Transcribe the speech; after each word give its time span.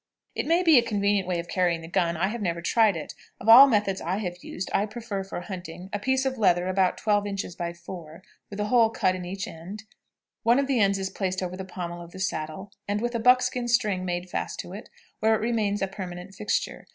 This 0.35 0.47
may 0.47 0.63
be 0.63 0.79
a 0.79 0.81
convenient 0.81 1.27
way 1.27 1.37
of 1.39 1.47
carrying 1.47 1.81
the 1.81 1.87
gun; 1.87 2.17
I 2.17 2.29
have 2.29 2.41
never 2.41 2.59
tried 2.59 2.97
it. 2.97 3.13
Of 3.39 3.47
all 3.47 3.67
methods 3.67 4.01
I 4.01 4.17
have 4.17 4.43
used, 4.43 4.71
I 4.73 4.87
prefer, 4.87 5.23
for 5.23 5.41
hunting, 5.41 5.91
a 5.93 5.99
piece 5.99 6.25
of 6.25 6.39
leather 6.39 6.67
about 6.67 6.97
twelve 6.97 7.27
inches 7.27 7.55
by 7.55 7.71
four, 7.73 8.23
with 8.49 8.59
a 8.59 8.65
hole 8.65 8.89
cut 8.89 9.13
in 9.13 9.25
each 9.25 9.47
end; 9.47 9.83
one 10.41 10.57
of 10.57 10.65
the 10.65 10.79
ends 10.79 10.97
is 10.97 11.11
placed 11.11 11.43
over 11.43 11.55
the 11.55 11.65
pommel 11.65 12.01
of 12.01 12.13
the 12.13 12.19
saddle, 12.19 12.71
and 12.87 12.99
with 12.99 13.13
a 13.13 13.19
buckskin 13.19 13.67
string 13.67 14.03
made 14.03 14.27
fast 14.27 14.59
to 14.61 14.73
it, 14.73 14.89
where 15.19 15.35
it 15.35 15.39
remains 15.39 15.83
a 15.83 15.87
permanent 15.87 16.33
fixture. 16.33 16.87